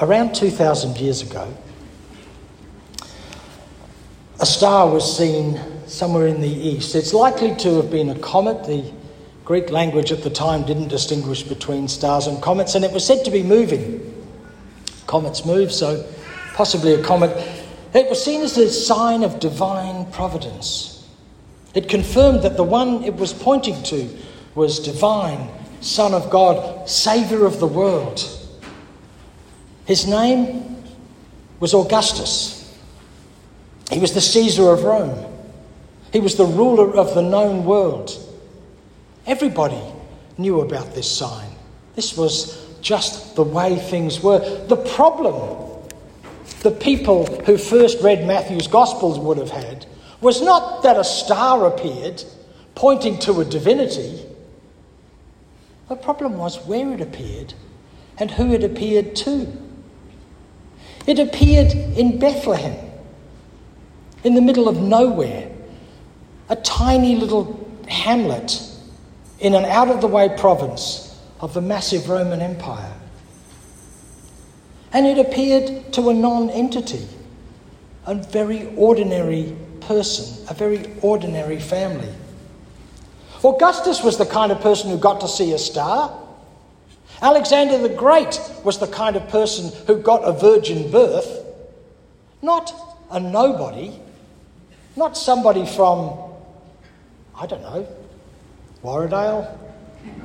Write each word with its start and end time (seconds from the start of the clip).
Around 0.00 0.34
2,000 0.34 0.98
years 0.98 1.22
ago, 1.22 1.56
a 4.38 4.44
star 4.44 4.90
was 4.90 5.16
seen 5.16 5.58
somewhere 5.86 6.26
in 6.26 6.42
the 6.42 6.48
east. 6.48 6.94
It's 6.94 7.14
likely 7.14 7.54
to 7.56 7.76
have 7.76 7.90
been 7.90 8.10
a 8.10 8.18
comet. 8.18 8.64
The 8.66 8.92
Greek 9.46 9.70
language 9.70 10.12
at 10.12 10.22
the 10.22 10.28
time 10.28 10.64
didn't 10.64 10.88
distinguish 10.88 11.42
between 11.42 11.88
stars 11.88 12.26
and 12.26 12.42
comets, 12.42 12.74
and 12.74 12.84
it 12.84 12.92
was 12.92 13.06
said 13.06 13.24
to 13.24 13.30
be 13.30 13.42
moving. 13.42 14.12
Comets 15.06 15.46
move, 15.46 15.72
so 15.72 16.06
possibly 16.52 16.92
a 16.92 17.02
comet. 17.02 17.30
It 17.94 18.10
was 18.10 18.22
seen 18.22 18.42
as 18.42 18.58
a 18.58 18.70
sign 18.70 19.22
of 19.22 19.40
divine 19.40 20.12
providence. 20.12 21.08
It 21.72 21.88
confirmed 21.88 22.42
that 22.42 22.58
the 22.58 22.64
one 22.64 23.02
it 23.02 23.14
was 23.14 23.32
pointing 23.32 23.82
to 23.84 24.14
was 24.54 24.78
divine, 24.78 25.48
Son 25.80 26.12
of 26.12 26.28
God, 26.28 26.86
Saviour 26.86 27.46
of 27.46 27.60
the 27.60 27.66
world. 27.66 28.22
His 29.86 30.06
name 30.06 30.84
was 31.58 31.72
Augustus. 31.72 32.76
He 33.90 33.98
was 33.98 34.12
the 34.12 34.20
Caesar 34.20 34.70
of 34.70 34.84
Rome. 34.84 35.32
He 36.12 36.20
was 36.20 36.36
the 36.36 36.44
ruler 36.44 36.94
of 36.94 37.14
the 37.14 37.22
known 37.22 37.64
world. 37.64 38.10
Everybody 39.26 39.80
knew 40.38 40.60
about 40.60 40.94
this 40.94 41.10
sign. 41.10 41.50
This 41.94 42.16
was 42.16 42.66
just 42.80 43.36
the 43.36 43.42
way 43.42 43.76
things 43.76 44.20
were. 44.20 44.66
The 44.66 44.76
problem 44.76 45.66
the 46.66 46.70
people 46.72 47.26
who 47.44 47.56
first 47.56 48.02
read 48.02 48.26
Matthew's 48.26 48.66
Gospels 48.66 49.20
would 49.20 49.38
have 49.38 49.50
had 49.50 49.86
was 50.20 50.42
not 50.42 50.82
that 50.82 50.98
a 50.98 51.04
star 51.04 51.66
appeared 51.66 52.24
pointing 52.74 53.18
to 53.20 53.40
a 53.40 53.44
divinity. 53.44 54.24
The 55.88 55.94
problem 55.94 56.38
was 56.38 56.56
where 56.66 56.92
it 56.92 57.00
appeared 57.00 57.54
and 58.18 58.32
who 58.32 58.52
it 58.52 58.64
appeared 58.64 59.14
to. 59.16 59.46
It 61.06 61.18
appeared 61.18 61.72
in 61.72 62.18
Bethlehem 62.18 62.76
in 64.24 64.34
the 64.34 64.40
middle 64.40 64.68
of 64.68 64.80
nowhere, 64.80 65.48
a 66.48 66.56
tiny 66.56 67.14
little 67.14 67.68
hamlet 67.88 68.60
in 69.38 69.54
an 69.54 69.64
out 69.64 69.88
of 69.88 70.00
the 70.00 70.06
way 70.08 70.34
province 70.36 71.20
of 71.40 71.54
the 71.54 71.60
massive 71.60 72.08
Roman 72.08 72.40
Empire. 72.40 72.92
And 74.92 75.06
it 75.06 75.18
appeared 75.18 75.92
to 75.92 76.10
a 76.10 76.14
non 76.14 76.50
entity, 76.50 77.06
a 78.06 78.14
very 78.14 78.74
ordinary 78.76 79.56
person, 79.80 80.46
a 80.48 80.54
very 80.54 80.90
ordinary 81.02 81.60
family. 81.60 82.12
Augustus 83.44 84.02
was 84.02 84.16
the 84.16 84.26
kind 84.26 84.50
of 84.50 84.60
person 84.60 84.90
who 84.90 84.98
got 84.98 85.20
to 85.20 85.28
see 85.28 85.52
a 85.52 85.58
star. 85.58 86.25
Alexander 87.22 87.78
the 87.78 87.88
Great 87.88 88.38
was 88.64 88.78
the 88.78 88.86
kind 88.86 89.16
of 89.16 89.28
person 89.28 89.72
who 89.86 90.00
got 90.02 90.22
a 90.24 90.32
virgin 90.32 90.90
birth, 90.90 91.44
not 92.42 92.72
a 93.10 93.18
nobody, 93.18 93.98
not 94.96 95.16
somebody 95.16 95.64
from, 95.66 96.18
I 97.38 97.46
don't 97.46 97.62
know, 97.62 97.86
Warradale 98.82 99.58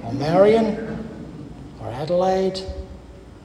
or 0.03 0.13
Marion 0.13 1.07
or 1.81 1.87
Adelaide. 1.89 2.59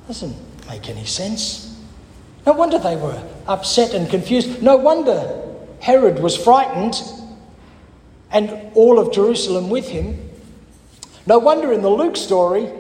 Doesn't 0.07 0.37
make 0.69 0.89
any 0.89 1.05
sense. 1.05 1.81
No 2.45 2.53
wonder 2.53 2.79
they 2.79 2.97
were 2.97 3.23
upset 3.47 3.95
and 3.95 4.09
confused. 4.09 4.63
No 4.63 4.77
wonder 4.77 5.43
Herod 5.81 6.21
was 6.21 6.37
frightened 6.37 7.01
and 8.31 8.73
all 8.75 8.99
of 8.99 9.13
Jerusalem 9.13 9.71
with 9.71 9.89
him. 9.89 10.31
No 11.27 11.39
wonder 11.39 11.73
in 11.73 11.83
the 11.83 11.91
Luke 11.91 12.17
story, 12.17 12.71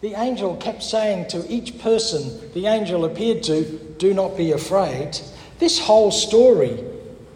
the 0.00 0.14
angel 0.14 0.56
kept 0.56 0.82
saying 0.82 1.28
to 1.28 1.46
each 1.50 1.78
person 1.78 2.52
the 2.52 2.66
angel 2.66 3.04
appeared 3.04 3.42
to, 3.44 3.64
Do 3.98 4.12
not 4.14 4.36
be 4.36 4.52
afraid. 4.52 5.18
This 5.58 5.78
whole 5.78 6.10
story 6.10 6.84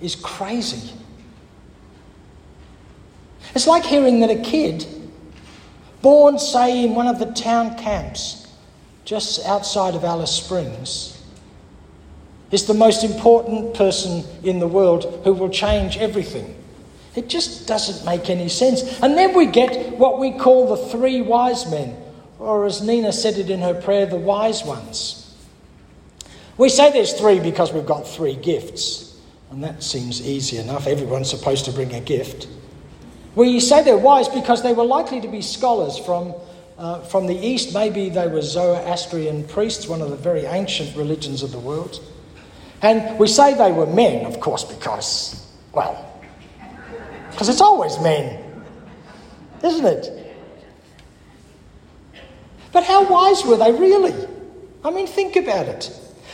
is 0.00 0.14
crazy. 0.14 0.92
It's 3.54 3.66
like 3.66 3.84
hearing 3.84 4.20
that 4.20 4.30
a 4.30 4.40
kid, 4.40 4.86
born, 6.02 6.38
say, 6.38 6.84
in 6.84 6.94
one 6.94 7.06
of 7.06 7.18
the 7.18 7.26
town 7.26 7.76
camps 7.76 8.46
just 9.04 9.44
outside 9.46 9.94
of 9.94 10.04
Alice 10.04 10.30
Springs, 10.30 11.20
is 12.50 12.66
the 12.66 12.74
most 12.74 13.04
important 13.04 13.74
person 13.74 14.24
in 14.42 14.58
the 14.58 14.68
world 14.68 15.20
who 15.24 15.32
will 15.32 15.48
change 15.48 15.96
everything. 15.96 16.56
It 17.16 17.28
just 17.28 17.66
doesn't 17.66 18.04
make 18.04 18.30
any 18.30 18.48
sense. 18.48 19.00
And 19.02 19.16
then 19.16 19.34
we 19.34 19.46
get 19.46 19.98
what 19.98 20.18
we 20.18 20.32
call 20.32 20.68
the 20.68 20.88
three 20.88 21.20
wise 21.20 21.68
men, 21.70 21.96
or 22.40 22.64
as 22.64 22.80
Nina 22.80 23.12
said 23.12 23.36
it 23.36 23.50
in 23.50 23.60
her 23.60 23.74
prayer, 23.74 24.06
the 24.06 24.16
wise 24.16 24.64
ones. 24.64 25.36
We 26.56 26.68
say 26.68 26.90
there's 26.90 27.12
three 27.12 27.38
because 27.38 27.72
we've 27.72 27.86
got 27.86 28.06
three 28.08 28.34
gifts. 28.34 29.18
And 29.50 29.62
that 29.62 29.82
seems 29.82 30.26
easy 30.26 30.56
enough. 30.56 30.86
Everyone's 30.86 31.28
supposed 31.28 31.66
to 31.66 31.72
bring 31.72 31.92
a 31.92 32.00
gift. 32.00 32.48
We 33.34 33.60
say 33.60 33.82
they're 33.82 33.98
wise 33.98 34.28
because 34.28 34.62
they 34.62 34.72
were 34.72 34.84
likely 34.84 35.20
to 35.20 35.28
be 35.28 35.42
scholars 35.42 35.98
from, 35.98 36.34
uh, 36.78 37.00
from 37.02 37.26
the 37.26 37.34
East. 37.34 37.74
Maybe 37.74 38.08
they 38.08 38.26
were 38.26 38.42
Zoroastrian 38.42 39.44
priests, 39.44 39.86
one 39.86 40.00
of 40.00 40.10
the 40.10 40.16
very 40.16 40.46
ancient 40.46 40.96
religions 40.96 41.42
of 41.42 41.52
the 41.52 41.58
world. 41.58 42.00
And 42.82 43.18
we 43.18 43.26
say 43.26 43.54
they 43.54 43.72
were 43.72 43.86
men, 43.86 44.24
of 44.24 44.40
course, 44.40 44.64
because, 44.64 45.46
well, 45.72 46.10
because 47.30 47.48
it's 47.48 47.60
always 47.60 47.98
men, 48.00 48.64
isn't 49.62 49.84
it? 49.84 50.19
But 52.72 52.84
how 52.84 53.08
wise 53.08 53.44
were 53.44 53.56
they 53.56 53.72
really? 53.72 54.14
I 54.84 54.90
mean, 54.90 55.06
think 55.06 55.36
about 55.36 55.66
it. 55.66 55.90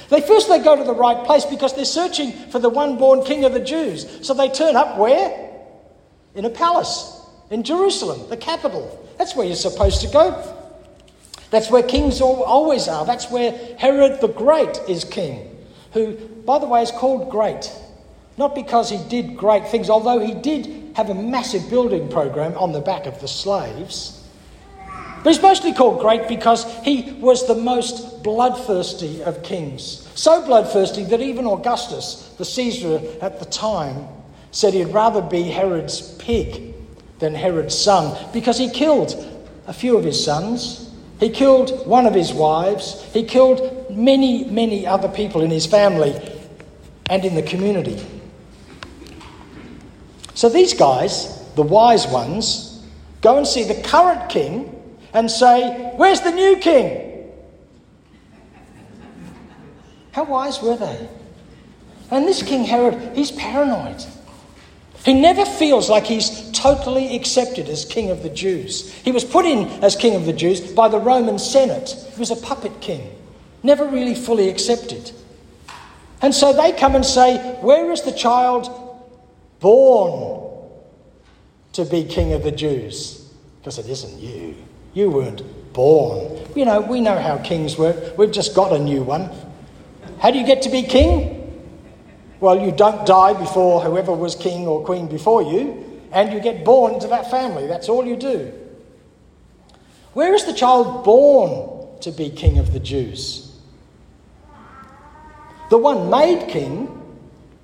They 0.09 0.21
first 0.21 0.49
they 0.49 0.59
go 0.61 0.77
to 0.77 0.85
the 0.85 0.95
right 0.95 1.25
place 1.27 1.45
because 1.45 1.75
they're 1.75 1.85
searching 1.85 2.33
for 2.51 2.59
the 2.59 2.69
one 2.69 2.97
born 2.97 3.25
king 3.25 3.45
of 3.45 3.53
the 3.53 3.61
Jews. 3.61 4.25
So 4.27 4.35
they 4.35 4.49
turn 4.49 4.77
up 4.77 4.99
where? 4.99 5.51
In 6.35 6.45
a 6.45 6.51
palace 6.51 7.21
in 7.51 7.63
Jerusalem, 7.63 8.29
the 8.29 8.37
capital. 8.37 9.05
That's 9.19 9.35
where 9.35 9.47
you're 9.47 9.57
supposed 9.57 10.01
to 10.03 10.09
go. 10.09 10.55
That's 11.51 11.71
where 11.71 11.83
kings 11.83 12.21
always 12.21 12.89
are. 12.89 13.05
That's 13.05 13.31
where 13.31 13.53
Herod 13.79 14.21
the 14.21 14.29
Great 14.29 14.81
is 14.89 15.05
king, 15.05 15.57
who, 15.93 16.15
by 16.15 16.59
the 16.59 16.67
way, 16.67 16.83
is 16.83 16.91
called 16.91 17.31
great. 17.31 17.73
Not 18.37 18.55
because 18.55 18.91
he 18.91 18.99
did 19.09 19.37
great 19.37 19.69
things, 19.69 19.89
although 19.89 20.19
he 20.19 20.35
did 20.35 20.93
have 20.97 21.09
a 21.09 21.15
massive 21.15 21.71
building 21.71 22.09
program 22.09 22.55
on 22.59 22.73
the 22.73 22.81
back 22.81 23.07
of 23.07 23.21
the 23.21 23.29
slaves. 23.29 24.26
But 25.27 25.35
he's 25.35 25.43
mostly 25.43 25.73
called 25.73 25.99
great 25.99 26.29
because 26.29 26.73
he 26.85 27.11
was 27.15 27.49
the 27.49 27.57
most 27.57 28.23
bloodthirsty 28.23 29.25
of 29.25 29.43
kings. 29.43 30.09
So 30.15 30.47
bloodthirsty 30.47 31.03
that 31.03 31.21
even 31.21 31.49
Augustus, 31.49 32.33
the 32.39 32.45
Caesar 32.45 33.01
at 33.21 33.41
the 33.41 33.45
time, 33.47 34.07
said 34.53 34.73
he'd 34.73 34.85
rather 34.85 35.21
be 35.21 35.43
Herod's 35.43 36.13
pig 36.19 36.75
than 37.19 37.35
Herod's 37.35 37.77
son 37.77 38.17
because 38.33 38.57
he 38.57 38.71
killed 38.71 39.17
a 39.67 39.73
few 39.73 39.97
of 39.97 40.05
his 40.05 40.25
sons. 40.25 40.93
He 41.19 41.31
killed 41.31 41.89
one 41.89 42.07
of 42.07 42.15
his 42.15 42.33
wives. 42.33 43.03
He 43.13 43.25
killed 43.25 43.91
many, 43.91 44.45
many 44.45 44.87
other 44.87 45.09
people 45.09 45.41
in 45.41 45.51
his 45.51 45.67
family 45.67 46.15
and 47.11 47.25
in 47.25 47.35
the 47.35 47.43
community. 47.43 48.01
So 50.35 50.49
these 50.49 50.73
guys, 50.73 51.43
the 51.57 51.63
wise 51.63 52.07
ones, 52.07 52.81
go 53.23 53.39
and 53.39 53.45
see 53.45 53.65
the 53.65 53.83
current 53.83 54.31
king 54.31 54.75
and 55.13 55.31
say, 55.31 55.93
Where's 55.97 56.21
the 56.21 56.31
new 56.31 56.57
king? 56.57 57.07
How 60.13 60.25
wise 60.25 60.63
were 60.63 60.77
they? 60.77 61.09
And 62.11 62.27
this 62.27 62.43
King 62.43 62.65
Herod, 62.65 63.17
he's 63.17 63.33
paranoid. 63.33 64.03
He 65.05 65.13
never 65.15 65.45
feels 65.45 65.89
like 65.89 66.05
he's 66.05 66.51
totally 66.53 67.15
accepted 67.15 67.69
as 67.69 67.85
king 67.85 68.11
of 68.11 68.23
the 68.23 68.31
Jews. 68.31 68.93
He 68.93 69.13
was 69.13 69.25
put 69.25 69.45
in 69.45 69.69
as 69.85 69.95
king 69.95 70.15
of 70.17 70.27
the 70.27 70.33
Jews 70.33 70.61
by 70.73 70.89
the 70.89 70.99
Roman 70.99 71.39
Senate. 71.39 71.95
He 72.13 72.19
was 72.19 72.31
a 72.31 72.37
puppet 72.37 72.81
king, 72.81 73.15
never 73.63 73.87
really 73.87 74.15
fully 74.15 74.49
accepted. 74.49 75.13
And 76.23 76.35
so 76.35 76.53
they 76.53 76.73
come 76.73 76.95
and 76.97 77.05
say, 77.05 77.37
Where 77.61 77.93
is 77.93 78.03
the 78.03 78.13
child 78.13 78.69
born 79.61 80.43
to 81.75 81.85
be 81.85 82.05
king 82.05 82.33
of 82.33 82.43
the 82.43 82.53
Jews? 82.53 83.33
Because 83.61 83.79
it 83.79 83.87
isn't 83.87 84.19
you. 84.19 84.57
You 84.97 85.11
weren't 85.11 85.43
born. 85.75 86.39
You 86.55 86.65
know, 86.65 86.81
we 86.81 87.03
know 87.03 87.21
how 87.21 87.37
kings 87.37 87.77
work. 87.77 88.17
We've 88.17 88.33
just 88.33 88.55
got 88.55 88.73
a 88.73 88.79
new 88.79 89.03
one. 89.03 89.29
How 90.21 90.31
do 90.31 90.39
you 90.39 90.47
get 90.47 90.63
to 90.63 90.71
be 90.71 90.85
king? 90.85 91.69
Well, 92.41 92.65
you 92.65 92.73
don't 92.73 93.07
die 93.07 93.35
before 93.35 93.83
whoever 93.83 94.15
was 94.15 94.35
king 94.35 94.67
or 94.67 94.83
queen 94.83 95.07
before 95.07 95.43
you, 95.43 96.01
and 96.13 96.33
you 96.33 96.41
get 96.41 96.65
born 96.65 96.95
into 96.95 97.09
that 97.09 97.31
family. 97.31 97.67
That's 97.67 97.91
all 97.91 98.07
you 98.07 98.17
do. 98.17 98.51
Where 100.15 100.33
is 100.33 100.47
the 100.47 100.55
child 100.55 101.05
born 101.05 102.01
to 102.01 102.11
be 102.11 102.31
king 102.31 102.57
of 102.57 102.73
the 102.73 102.81
Jews? 102.81 103.55
The 105.69 105.77
one 105.77 106.09
made 106.09 106.49
king 106.49 106.89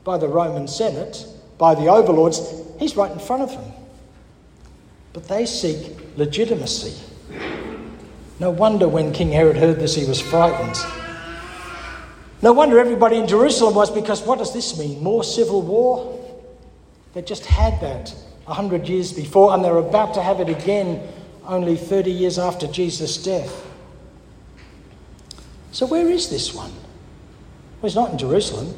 by 0.05 0.19
the 0.19 0.29
Roman 0.29 0.69
Senate, 0.69 1.25
by 1.57 1.75
the 1.75 1.87
overlords, 1.87 2.43
he's 2.79 2.95
right 2.95 3.11
in 3.11 3.19
front 3.19 3.41
of 3.41 3.53
them. 3.53 3.73
But 5.15 5.29
they 5.29 5.47
seek 5.47 5.97
legitimacy. 6.19 7.12
No 8.41 8.51
wonder 8.51 8.89
when 8.89 9.13
King 9.13 9.31
Herod 9.31 9.57
heard 9.57 9.79
this, 9.79 9.95
he 9.95 10.05
was 10.05 10.21
frightened. 10.21 10.77
No 12.43 12.53
wonder 12.53 12.79
everybody 12.79 13.17
in 13.17 13.29
Jerusalem 13.29 13.75
was, 13.75 13.91
because 13.91 14.23
what 14.23 14.39
does 14.39 14.53
this 14.53 14.79
mean? 14.79 15.03
More 15.03 15.23
civil 15.23 15.63
war? 15.63 16.19
They 17.15 17.23
just 17.23 17.47
had 17.47 17.81
that 17.81 18.15
a 18.49 18.55
hundred 18.55 18.89
years 18.89 19.13
before, 19.13 19.55
and 19.55 19.65
they're 19.65 19.77
about 19.77 20.15
to 20.15 20.23
have 20.23 20.41
it 20.41 20.49
again 20.49 21.07
only 21.47 21.77
30 21.77 22.11
years 22.11 22.39
after 22.39 22.67
Jesus' 22.67 23.23
death. 23.23 23.67
So, 25.71 25.87
where 25.87 26.09
is 26.09 26.31
this 26.31 26.53
one? 26.55 26.71
Well, 26.71 27.91
he's 27.91 27.95
not 27.95 28.11
in 28.13 28.19
Jerusalem. 28.19 28.75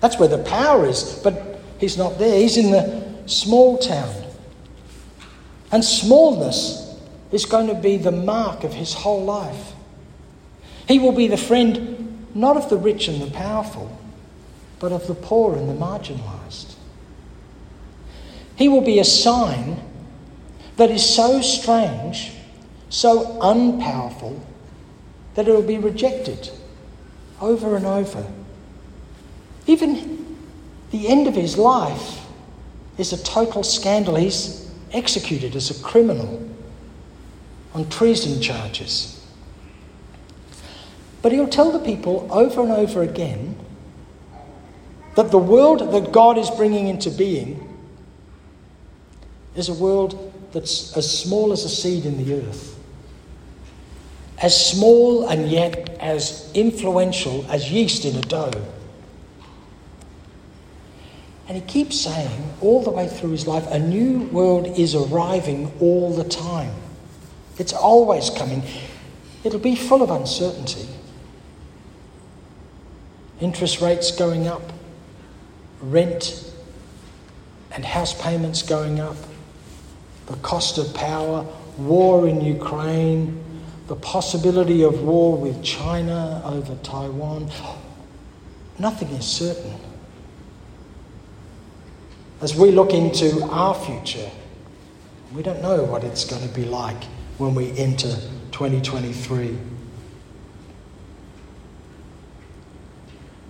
That's 0.00 0.18
where 0.18 0.28
the 0.28 0.42
power 0.44 0.86
is, 0.86 1.20
but 1.22 1.60
he's 1.78 1.98
not 1.98 2.18
there. 2.18 2.40
He's 2.40 2.56
in 2.56 2.70
the 2.70 3.22
small 3.26 3.78
town. 3.78 4.14
And 5.70 5.84
smallness 5.84 6.87
is 7.30 7.44
going 7.44 7.66
to 7.66 7.74
be 7.74 7.96
the 7.96 8.12
mark 8.12 8.64
of 8.64 8.74
his 8.74 8.94
whole 8.94 9.24
life. 9.24 9.72
He 10.86 10.98
will 10.98 11.12
be 11.12 11.28
the 11.28 11.36
friend 11.36 11.98
not 12.34 12.56
of 12.56 12.70
the 12.70 12.76
rich 12.76 13.08
and 13.08 13.20
the 13.20 13.30
powerful, 13.30 13.98
but 14.78 14.92
of 14.92 15.06
the 15.06 15.14
poor 15.14 15.56
and 15.56 15.68
the 15.68 15.74
marginalised. 15.74 16.74
He 18.56 18.68
will 18.68 18.80
be 18.80 18.98
a 18.98 19.04
sign 19.04 19.80
that 20.76 20.90
is 20.90 21.04
so 21.04 21.40
strange, 21.40 22.32
so 22.88 23.38
unpowerful, 23.40 24.40
that 25.34 25.48
it 25.48 25.52
will 25.52 25.62
be 25.62 25.78
rejected 25.78 26.50
over 27.40 27.76
and 27.76 27.86
over. 27.86 28.26
Even 29.66 30.36
the 30.90 31.08
end 31.08 31.26
of 31.26 31.34
his 31.34 31.58
life 31.58 32.24
is 32.96 33.12
a 33.12 33.22
total 33.22 33.62
scandal. 33.62 34.16
He's 34.16 34.70
executed 34.92 35.54
as 35.54 35.70
a 35.70 35.82
criminal 35.82 36.48
on 37.78 37.88
treason 37.88 38.40
charges. 38.40 39.14
But 41.22 41.32
he'll 41.32 41.48
tell 41.48 41.70
the 41.70 41.78
people 41.78 42.28
over 42.30 42.62
and 42.62 42.72
over 42.72 43.02
again 43.02 43.56
that 45.14 45.30
the 45.30 45.38
world 45.38 45.92
that 45.92 46.12
God 46.12 46.38
is 46.38 46.50
bringing 46.50 46.88
into 46.88 47.10
being 47.10 47.64
is 49.54 49.68
a 49.68 49.74
world 49.74 50.32
that's 50.52 50.96
as 50.96 51.22
small 51.22 51.52
as 51.52 51.64
a 51.64 51.68
seed 51.68 52.04
in 52.04 52.24
the 52.24 52.34
earth, 52.34 52.78
as 54.38 54.70
small 54.70 55.28
and 55.28 55.48
yet 55.48 55.88
as 56.00 56.50
influential 56.54 57.44
as 57.48 57.70
yeast 57.70 58.04
in 58.04 58.16
a 58.16 58.20
dough. 58.22 58.50
And 61.48 61.56
he 61.56 61.62
keeps 61.62 62.00
saying 62.00 62.54
all 62.60 62.82
the 62.82 62.90
way 62.90 63.08
through 63.08 63.30
his 63.30 63.46
life 63.46 63.66
a 63.68 63.78
new 63.78 64.20
world 64.28 64.66
is 64.78 64.94
arriving 64.94 65.72
all 65.80 66.12
the 66.12 66.24
time. 66.24 66.74
It's 67.58 67.72
always 67.72 68.30
coming. 68.30 68.62
It'll 69.42 69.58
be 69.58 69.74
full 69.74 70.02
of 70.02 70.10
uncertainty. 70.10 70.88
Interest 73.40 73.80
rates 73.80 74.10
going 74.12 74.46
up, 74.46 74.62
rent 75.80 76.44
and 77.72 77.84
house 77.84 78.14
payments 78.20 78.62
going 78.62 79.00
up, 79.00 79.16
the 80.26 80.36
cost 80.36 80.78
of 80.78 80.92
power, 80.94 81.46
war 81.78 82.28
in 82.28 82.40
Ukraine, 82.40 83.44
the 83.86 83.96
possibility 83.96 84.82
of 84.82 85.02
war 85.02 85.36
with 85.36 85.62
China 85.62 86.42
over 86.44 86.74
Taiwan. 86.82 87.50
Nothing 88.78 89.08
is 89.08 89.24
certain. 89.24 89.74
As 92.40 92.54
we 92.54 92.70
look 92.70 92.92
into 92.92 93.42
our 93.44 93.74
future, 93.74 94.30
we 95.32 95.42
don't 95.42 95.62
know 95.62 95.82
what 95.84 96.04
it's 96.04 96.24
going 96.24 96.46
to 96.46 96.54
be 96.54 96.64
like 96.64 97.02
when 97.38 97.54
we 97.54 97.70
enter 97.78 98.14
2023. 98.52 99.56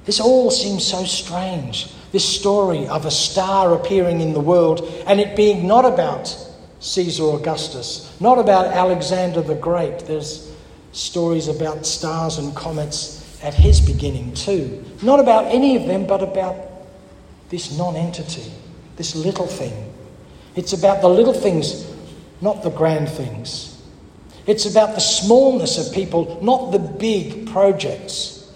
This 0.05 0.21
all 0.21 0.51
seems 0.51 0.87
so 0.87 1.05
strange. 1.05 1.93
This 2.13 2.25
story 2.25 2.87
of 2.89 3.05
a 3.05 3.11
star 3.11 3.75
appearing 3.75 4.21
in 4.21 4.33
the 4.33 4.41
world 4.41 4.81
and 5.07 5.21
it 5.21 5.37
being 5.37 5.67
not 5.67 5.85
about 5.85 6.35
Caesar 6.81 7.25
Augustus, 7.25 8.17
not 8.21 8.39
about 8.39 8.67
Alexander 8.67 9.43
the 9.43 9.55
Great. 9.55 9.99
There's 10.01 10.55
stories 10.93 11.49
about 11.49 11.85
stars 11.85 12.39
and 12.39 12.55
comets 12.57 13.39
at 13.43 13.53
his 13.53 13.81
beginning 13.81 14.33
too. 14.35 14.85
Not 15.03 15.21
about 15.21 15.47
any 15.47 15.77
of 15.77 15.87
them, 15.87 16.07
but 16.07 16.23
about 16.23 16.57
this 17.51 17.77
non 17.77 17.97
entity, 17.97 18.51
this 18.97 19.15
little 19.15 19.47
thing. 19.47 19.93
It's 20.57 20.73
about 20.73 21.03
the 21.03 21.09
little 21.09 21.35
things, 21.35 21.87
not 22.41 22.63
the 22.63 22.71
grand 22.71 23.09
things. 23.09 23.78
It's 24.49 24.65
about 24.65 24.95
the 24.95 25.01
smallness 25.01 25.77
of 25.77 25.95
people, 25.95 26.39
not 26.43 26.73
the 26.73 26.79
big 26.79 27.51
projects. 27.51 28.51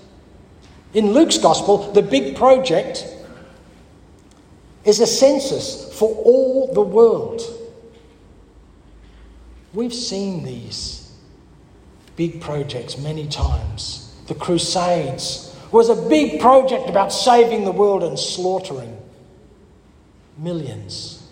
In 0.94 1.12
Luke's 1.12 1.36
gospel, 1.36 1.92
the 1.92 2.00
big 2.00 2.34
project 2.34 3.06
is 4.86 5.00
a 5.00 5.06
census 5.06 5.92
for 5.98 6.08
all 6.08 6.72
the 6.72 6.80
world. 6.80 7.42
We've 9.74 9.92
seen 9.92 10.44
these 10.44 11.12
big 12.16 12.40
projects 12.40 12.96
many 12.96 13.28
times. 13.28 14.16
The 14.28 14.34
Crusades 14.34 15.54
was 15.72 15.90
a 15.90 16.08
big 16.08 16.40
project 16.40 16.88
about 16.88 17.12
saving 17.12 17.66
the 17.66 17.72
world 17.72 18.02
and 18.02 18.18
slaughtering 18.18 18.96
millions. 20.38 21.22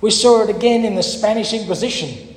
We 0.00 0.10
saw 0.10 0.44
it 0.44 0.48
again 0.56 0.86
in 0.86 0.94
the 0.94 1.02
Spanish 1.02 1.52
Inquisition. 1.52 2.29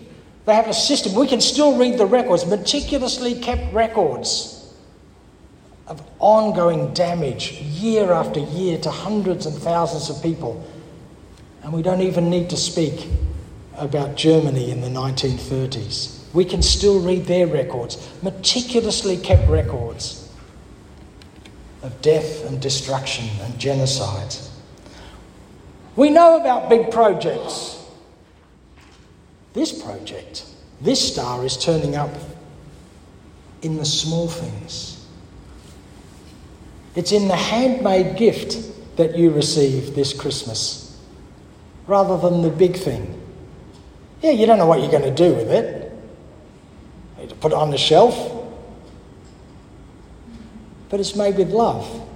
They 0.45 0.53
have 0.53 0.67
a 0.67 0.73
system, 0.73 1.15
we 1.15 1.27
can 1.27 1.39
still 1.39 1.77
read 1.77 1.97
the 1.97 2.05
records, 2.05 2.45
meticulously 2.45 3.35
kept 3.35 3.73
records 3.73 4.73
of 5.87 6.01
ongoing 6.19 6.93
damage 6.93 7.53
year 7.61 8.11
after 8.11 8.39
year 8.39 8.77
to 8.79 8.91
hundreds 8.91 9.45
and 9.45 9.55
thousands 9.55 10.09
of 10.09 10.21
people. 10.21 10.65
And 11.63 11.71
we 11.71 11.81
don't 11.81 12.01
even 12.01 12.29
need 12.29 12.49
to 12.49 12.57
speak 12.57 13.07
about 13.77 14.15
Germany 14.15 14.69
in 14.71 14.81
the 14.81 14.89
1930s. 14.89 16.19
We 16.33 16.45
can 16.45 16.61
still 16.61 16.99
read 16.99 17.25
their 17.25 17.47
records, 17.47 18.09
meticulously 18.21 19.17
kept 19.17 19.47
records 19.49 20.29
of 21.83 22.01
death 22.01 22.45
and 22.45 22.61
destruction 22.61 23.29
and 23.41 23.59
genocide. 23.59 24.35
We 25.95 26.09
know 26.09 26.39
about 26.39 26.69
big 26.69 26.91
projects. 26.91 27.72
This 29.53 29.71
project, 29.71 30.45
this 30.81 31.13
star 31.13 31.45
is 31.45 31.57
turning 31.57 31.95
up 31.95 32.11
in 33.61 33.77
the 33.77 33.85
small 33.85 34.27
things. 34.27 35.07
It's 36.95 37.11
in 37.11 37.27
the 37.27 37.35
handmade 37.35 38.17
gift 38.17 38.57
that 38.97 39.17
you 39.17 39.31
receive 39.31 39.95
this 39.95 40.13
Christmas 40.13 41.01
rather 41.87 42.17
than 42.17 42.41
the 42.41 42.49
big 42.49 42.75
thing. 42.75 43.19
Yeah, 44.21 44.31
you 44.31 44.45
don't 44.45 44.57
know 44.57 44.67
what 44.67 44.79
you're 44.79 44.91
going 44.91 45.03
to 45.03 45.13
do 45.13 45.33
with 45.33 45.51
it. 45.51 45.91
You 47.21 47.27
put 47.35 47.51
it 47.51 47.55
on 47.55 47.71
the 47.71 47.77
shelf. 47.77 48.31
But 50.89 50.99
it's 50.99 51.15
made 51.15 51.37
with 51.37 51.49
love. 51.49 52.07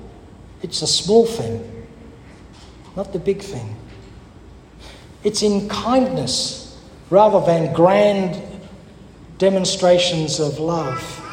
It's 0.62 0.82
a 0.82 0.88
small 0.88 1.26
thing, 1.26 1.86
not 2.96 3.14
the 3.14 3.20
big 3.20 3.42
thing. 3.42 3.76
It's 5.24 5.42
in 5.44 5.68
kindness 5.70 6.67
rather 7.10 7.46
than 7.46 7.74
grand 7.74 8.42
demonstrations 9.38 10.40
of 10.40 10.60
love. 10.60 11.24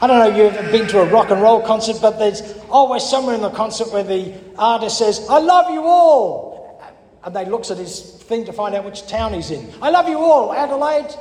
I 0.00 0.06
don't 0.06 0.18
know 0.20 0.28
if 0.28 0.36
you've 0.36 0.72
been 0.72 0.86
to 0.88 1.00
a 1.00 1.06
rock 1.06 1.30
and 1.30 1.42
roll 1.42 1.60
concert, 1.60 1.98
but 2.00 2.18
there's 2.18 2.42
always 2.70 3.02
somewhere 3.02 3.34
in 3.34 3.40
the 3.40 3.50
concert 3.50 3.92
where 3.92 4.04
the 4.04 4.34
artist 4.56 4.98
says, 4.98 5.26
I 5.28 5.38
love 5.38 5.72
you 5.72 5.82
all. 5.82 6.82
And 7.24 7.34
they 7.34 7.44
looks 7.44 7.70
at 7.70 7.78
his 7.78 8.00
thing 8.22 8.44
to 8.44 8.52
find 8.52 8.74
out 8.74 8.84
which 8.84 9.06
town 9.08 9.32
he's 9.32 9.50
in. 9.50 9.72
I 9.82 9.90
love 9.90 10.08
you 10.08 10.18
all, 10.18 10.52
Adelaide. 10.52 11.14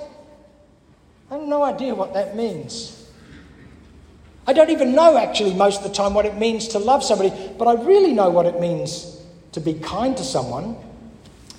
I 1.31 1.37
have 1.37 1.47
no 1.47 1.63
idea 1.63 1.95
what 1.95 2.13
that 2.13 2.35
means. 2.35 2.93
I 4.45 4.53
don't 4.53 4.69
even 4.69 4.93
know 4.95 5.17
actually 5.17 5.53
most 5.55 5.79
of 5.79 5.83
the 5.83 5.93
time 5.93 6.13
what 6.13 6.25
it 6.25 6.37
means 6.37 6.69
to 6.69 6.79
love 6.79 7.03
somebody, 7.03 7.33
but 7.57 7.67
I 7.67 7.83
really 7.83 8.13
know 8.13 8.29
what 8.29 8.45
it 8.45 8.61
means 8.61 9.21
to 9.53 9.59
be 9.59 9.73
kind 9.73 10.15
to 10.15 10.23
someone 10.23 10.77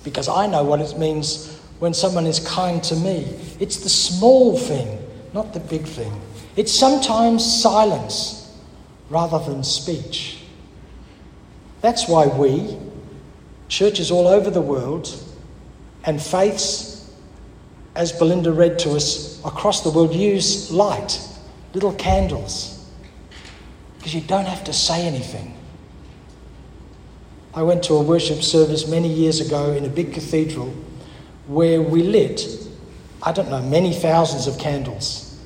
because 0.03 0.27
I 0.27 0.47
know 0.47 0.63
what 0.63 0.79
it 0.79 0.97
means 0.97 1.58
when 1.79 1.93
someone 1.93 2.27
is 2.27 2.39
kind 2.41 2.83
to 2.83 2.95
me. 2.95 3.35
It's 3.59 3.77
the 3.77 3.89
small 3.89 4.57
thing, 4.57 4.99
not 5.33 5.53
the 5.53 5.59
big 5.59 5.85
thing. 5.85 6.11
It's 6.55 6.73
sometimes 6.73 7.61
silence 7.61 8.57
rather 9.09 9.39
than 9.39 9.63
speech. 9.63 10.43
That's 11.81 12.07
why 12.07 12.27
we, 12.27 12.77
churches 13.69 14.11
all 14.11 14.27
over 14.27 14.49
the 14.49 14.61
world, 14.61 15.23
and 16.03 16.21
faiths, 16.21 17.11
as 17.95 18.11
Belinda 18.11 18.51
read 18.51 18.77
to 18.79 18.91
us 18.91 19.43
across 19.45 19.81
the 19.81 19.89
world, 19.89 20.13
use 20.13 20.71
light, 20.71 21.19
little 21.73 21.93
candles, 21.93 22.89
because 23.97 24.13
you 24.13 24.21
don't 24.21 24.45
have 24.45 24.63
to 24.65 24.73
say 24.73 25.07
anything. 25.07 25.55
I 27.53 27.63
went 27.63 27.83
to 27.85 27.95
a 27.95 28.01
worship 28.01 28.43
service 28.43 28.87
many 28.87 29.07
years 29.07 29.39
ago 29.39 29.71
in 29.71 29.85
a 29.85 29.89
big 29.89 30.13
cathedral 30.13 30.73
where 31.49 31.81
we 31.81 32.03
lit 32.03 32.59
I 33.21 33.31
don't 33.31 33.49
know, 33.49 33.61
many 33.61 33.93
thousands 33.93 34.47
of 34.47 34.57
candles. 34.57 35.37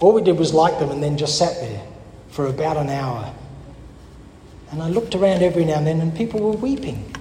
All 0.00 0.12
we 0.12 0.22
did 0.22 0.38
was 0.38 0.54
light 0.54 0.78
them 0.78 0.90
and 0.90 1.02
then 1.02 1.18
just 1.18 1.36
sat 1.36 1.54
there 1.60 1.82
for 2.28 2.46
about 2.46 2.76
an 2.76 2.88
hour. 2.88 3.32
And 4.70 4.82
I 4.82 4.88
looked 4.88 5.14
around 5.14 5.42
every 5.42 5.64
now 5.64 5.74
and 5.74 5.86
then 5.86 6.00
and 6.00 6.14
people 6.14 6.40
were 6.40 6.52
weeping. 6.52 7.14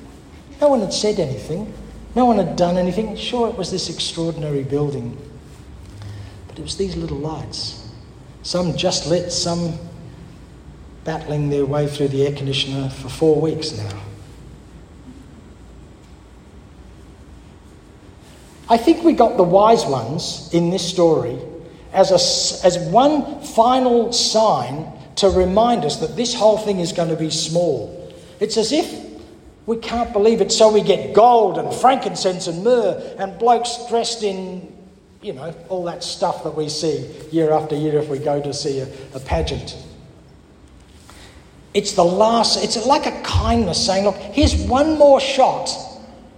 No 0.61 0.67
one 0.67 0.81
had 0.81 0.93
said 0.93 1.19
anything, 1.19 1.73
no 2.15 2.25
one 2.25 2.37
had 2.37 2.55
done 2.55 2.77
anything. 2.77 3.15
Sure, 3.15 3.49
it 3.49 3.57
was 3.57 3.71
this 3.71 3.89
extraordinary 3.89 4.63
building, 4.63 5.17
but 6.47 6.59
it 6.59 6.61
was 6.61 6.77
these 6.77 6.95
little 6.95 7.17
lights. 7.17 7.89
Some 8.43 8.77
just 8.77 9.07
lit, 9.07 9.31
some 9.31 9.77
battling 11.03 11.49
their 11.49 11.65
way 11.65 11.87
through 11.87 12.09
the 12.09 12.25
air 12.27 12.35
conditioner 12.35 12.89
for 12.89 13.09
four 13.09 13.39
weeks 13.41 13.71
now. 13.71 14.01
I 18.69 18.77
think 18.77 19.03
we 19.03 19.13
got 19.13 19.37
the 19.37 19.43
wise 19.43 19.85
ones 19.85 20.49
in 20.53 20.69
this 20.69 20.87
story 20.87 21.39
as, 21.93 22.11
a, 22.11 22.65
as 22.65 22.77
one 22.89 23.41
final 23.41 24.11
sign 24.11 24.91
to 25.15 25.29
remind 25.29 25.85
us 25.85 25.97
that 25.97 26.15
this 26.15 26.33
whole 26.33 26.57
thing 26.57 26.79
is 26.79 26.91
going 26.91 27.09
to 27.09 27.15
be 27.15 27.29
small. 27.29 28.13
It's 28.39 28.57
as 28.57 28.71
if 28.71 29.05
we 29.65 29.77
can't 29.77 30.13
believe 30.13 30.41
it, 30.41 30.51
so 30.51 30.71
we 30.71 30.81
get 30.81 31.13
gold 31.13 31.57
and 31.57 31.73
frankincense 31.73 32.47
and 32.47 32.63
myrrh 32.63 33.15
and 33.17 33.37
blokes 33.39 33.87
dressed 33.89 34.23
in, 34.23 34.73
you 35.21 35.33
know, 35.33 35.53
all 35.69 35.85
that 35.85 36.03
stuff 36.03 36.43
that 36.43 36.55
we 36.55 36.69
see 36.69 37.09
year 37.31 37.51
after 37.51 37.75
year 37.75 37.97
if 37.97 38.09
we 38.09 38.19
go 38.19 38.41
to 38.41 38.53
see 38.53 38.79
a, 38.79 38.87
a 39.13 39.19
pageant. 39.21 39.77
It's 41.73 41.93
the 41.93 42.03
last, 42.03 42.63
it's 42.63 42.85
like 42.85 43.05
a 43.05 43.21
kindness 43.21 43.85
saying, 43.85 44.05
look, 44.05 44.15
here's 44.17 44.55
one 44.55 44.97
more 44.97 45.19
shot 45.19 45.69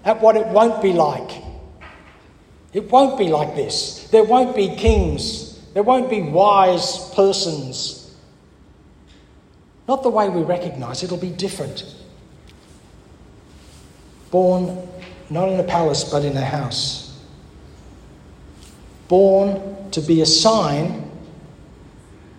at 0.05 0.21
what 0.21 0.35
it 0.35 0.47
won't 0.47 0.81
be 0.81 0.93
like. 0.93 1.48
It 2.73 2.91
won't 2.91 3.17
be 3.17 3.29
like 3.29 3.55
this. 3.55 4.07
There 4.09 4.23
won't 4.23 4.55
be 4.55 4.75
kings. 4.75 5.59
There 5.73 5.83
won't 5.83 6.09
be 6.09 6.21
wise 6.21 7.09
persons. 7.13 8.15
Not 9.87 10.03
the 10.03 10.09
way 10.09 10.29
we 10.29 10.43
recognize, 10.43 11.03
it'll 11.03 11.17
be 11.17 11.31
different. 11.31 11.83
Born 14.29 14.87
not 15.31 15.49
in 15.49 15.59
a 15.59 15.63
palace 15.63 16.03
but 16.03 16.23
in 16.23 16.35
a 16.37 16.45
house. 16.45 17.17
Born 19.07 19.89
to 19.91 20.01
be 20.01 20.21
a 20.21 20.25
sign 20.25 21.09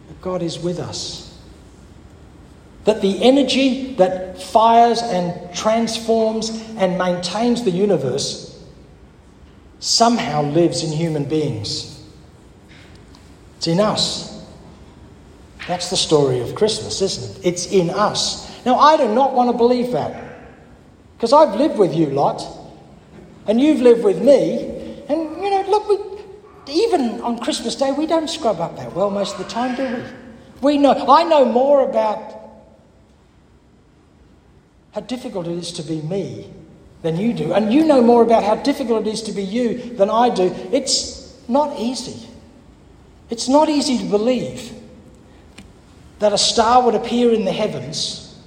that 0.08 0.20
God 0.20 0.42
is 0.42 0.58
with 0.58 0.78
us. 0.78 1.38
That 2.84 3.02
the 3.02 3.22
energy 3.22 3.94
that 3.94 4.40
fires 4.40 5.02
and 5.02 5.54
transforms 5.54 6.50
and 6.76 6.96
maintains 6.96 7.64
the 7.64 7.70
universe 7.70 8.49
somehow 9.80 10.42
lives 10.42 10.84
in 10.84 10.92
human 10.92 11.24
beings. 11.24 12.02
It's 13.56 13.66
in 13.66 13.80
us. 13.80 14.46
That's 15.66 15.90
the 15.90 15.96
story 15.96 16.40
of 16.40 16.54
Christmas, 16.54 17.02
isn't 17.02 17.38
it? 17.38 17.48
It's 17.48 17.66
in 17.66 17.90
us. 17.90 18.46
Now, 18.64 18.76
I 18.76 18.96
do 18.96 19.12
not 19.12 19.34
want 19.34 19.50
to 19.50 19.56
believe 19.56 19.92
that 19.92 20.38
because 21.16 21.32
I've 21.32 21.54
lived 21.56 21.78
with 21.78 21.94
you 21.94 22.06
lot 22.06 22.42
and 23.46 23.60
you've 23.60 23.80
lived 23.80 24.04
with 24.04 24.22
me. 24.22 25.02
And, 25.08 25.42
you 25.42 25.50
know, 25.50 25.64
look, 25.68 25.88
we, 25.88 26.72
even 26.72 27.20
on 27.22 27.38
Christmas 27.38 27.74
Day, 27.74 27.92
we 27.92 28.06
don't 28.06 28.28
scrub 28.28 28.60
up 28.60 28.76
that 28.76 28.94
well 28.94 29.10
most 29.10 29.38
of 29.38 29.38
the 29.38 29.50
time, 29.50 29.76
do 29.76 29.96
we? 29.96 30.02
We 30.60 30.78
know, 30.78 30.92
I 30.92 31.24
know 31.24 31.44
more 31.44 31.88
about 31.88 32.38
how 34.92 35.00
difficult 35.00 35.46
it 35.46 35.56
is 35.56 35.72
to 35.72 35.82
be 35.82 36.02
me 36.02 36.50
than 37.02 37.16
you 37.16 37.32
do. 37.32 37.52
And 37.52 37.72
you 37.72 37.84
know 37.84 38.02
more 38.02 38.22
about 38.22 38.44
how 38.44 38.56
difficult 38.56 39.06
it 39.06 39.10
is 39.10 39.22
to 39.22 39.32
be 39.32 39.42
you 39.42 39.94
than 39.96 40.10
I 40.10 40.30
do. 40.30 40.54
It's 40.72 41.38
not 41.48 41.78
easy. 41.78 42.28
It's 43.30 43.48
not 43.48 43.68
easy 43.68 43.98
to 43.98 44.04
believe 44.04 44.72
that 46.18 46.32
a 46.32 46.38
star 46.38 46.82
would 46.84 46.94
appear 46.94 47.32
in 47.32 47.44
the 47.44 47.52
heavens 47.52 48.38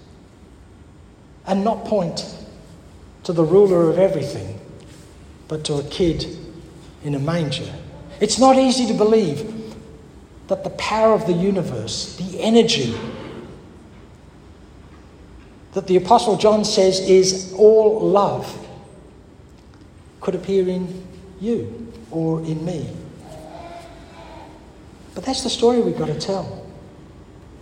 and 1.47 1.63
not 1.63 1.85
point 1.85 2.37
to 3.23 3.33
the 3.33 3.43
ruler 3.43 3.89
of 3.89 3.97
everything, 3.97 4.59
but 5.47 5.63
to 5.65 5.75
a 5.75 5.83
kid 5.83 6.25
in 7.03 7.15
a 7.15 7.19
manger. 7.19 7.73
It's 8.19 8.37
not 8.37 8.57
easy 8.57 8.87
to 8.87 8.93
believe 8.93 9.75
that 10.47 10.63
the 10.63 10.69
power 10.71 11.13
of 11.13 11.25
the 11.25 11.33
universe, 11.33 12.15
the 12.17 12.41
energy 12.41 12.95
that 15.73 15.87
the 15.87 15.97
Apostle 15.97 16.37
John 16.37 16.63
says 16.63 16.99
is 16.99 17.53
all 17.53 17.99
love 17.99 18.59
could 20.21 20.35
appear 20.35 20.67
in 20.67 21.05
you 21.41 21.91
or 22.11 22.39
in 22.41 22.63
me. 22.63 22.89
But 25.15 25.25
that's 25.25 25.43
the 25.43 25.49
story 25.49 25.81
we've 25.81 25.97
got 25.97 26.07
to 26.07 26.19
tell. 26.19 26.65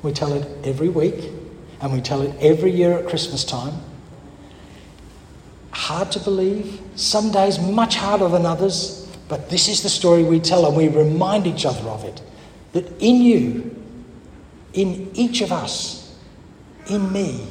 We 0.04 0.12
tell 0.12 0.34
it 0.34 0.48
every 0.66 0.90
week 0.90 1.32
and 1.82 1.92
we 1.92 2.02
tell 2.02 2.22
it 2.22 2.36
every 2.40 2.72
year 2.72 2.98
at 2.98 3.08
Christmas 3.08 3.44
time. 3.44 3.74
Hard 5.72 6.12
to 6.12 6.20
believe, 6.20 6.82
some 6.96 7.32
days 7.32 7.60
much 7.60 7.96
harder 7.96 8.28
than 8.28 8.46
others, 8.46 9.08
but 9.28 9.50
this 9.50 9.68
is 9.68 9.82
the 9.82 9.90
story 9.90 10.24
we 10.24 10.40
tell 10.40 10.66
and 10.66 10.76
we 10.76 10.88
remind 10.88 11.48
each 11.48 11.66
other 11.66 11.88
of 11.90 12.04
it. 12.04 12.22
That 12.74 12.86
in 13.02 13.22
you, 13.22 13.84
in 14.74 15.10
each 15.14 15.42
of 15.42 15.52
us, 15.52 16.16
in 16.88 17.12
me, 17.12 17.51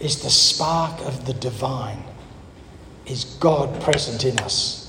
is 0.00 0.22
the 0.22 0.30
spark 0.30 1.00
of 1.06 1.26
the 1.26 1.34
divine, 1.34 2.02
is 3.06 3.24
God 3.40 3.80
present 3.82 4.24
in 4.24 4.38
us. 4.40 4.82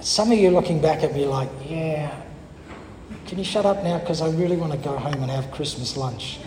Some 0.00 0.32
of 0.32 0.38
you 0.38 0.50
looking 0.50 0.80
back 0.80 1.02
at 1.02 1.12
me 1.12 1.26
like, 1.26 1.50
yeah, 1.66 2.14
can 3.26 3.38
you 3.38 3.44
shut 3.44 3.66
up 3.66 3.82
now? 3.82 3.98
Because 3.98 4.22
I 4.22 4.30
really 4.30 4.56
want 4.56 4.72
to 4.72 4.78
go 4.78 4.96
home 4.96 5.22
and 5.22 5.30
have 5.30 5.50
Christmas 5.50 5.96
lunch. 5.96 6.38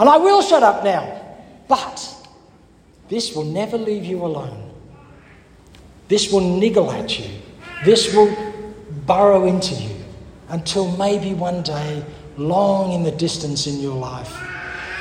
And 0.00 0.08
I 0.08 0.16
will 0.16 0.42
shut 0.42 0.62
up 0.62 0.82
now. 0.82 1.14
But 1.68 2.14
this 3.08 3.34
will 3.34 3.44
never 3.44 3.76
leave 3.76 4.04
you 4.04 4.24
alone. 4.24 4.70
This 6.08 6.32
will 6.32 6.58
niggle 6.58 6.90
at 6.90 7.18
you. 7.18 7.28
This 7.84 8.14
will 8.14 8.34
burrow 9.06 9.46
into 9.46 9.74
you 9.74 9.94
until 10.48 10.96
maybe 10.96 11.34
one 11.34 11.62
day, 11.62 12.02
long 12.36 12.92
in 12.92 13.02
the 13.02 13.12
distance 13.12 13.66
in 13.66 13.80
your 13.80 13.94
life, 13.94 14.34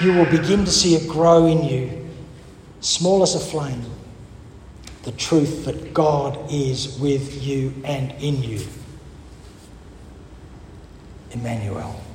you 0.02 0.14
will 0.14 0.26
begin 0.26 0.64
to 0.66 0.72
see 0.72 0.96
it 0.96 1.08
grow 1.08 1.48
in 1.48 1.64
you, 1.64 2.10
small 2.82 3.24
as 3.24 3.36
a 3.36 3.40
flame, 3.40 3.86
the 5.04 5.12
truth 5.14 5.66
that 5.66 5.94
God 5.94 6.52
is 6.52 7.00
with 7.00 7.44
you 7.44 7.74
and 7.84 8.12
in 8.22 8.44
you. 8.44 8.62
Emmanuel. 11.32 12.07